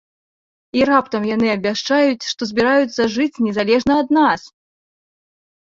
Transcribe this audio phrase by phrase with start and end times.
[0.77, 4.41] І раптам яны абвяшчаюць, што збіраюцца жыць незалежна ад нас!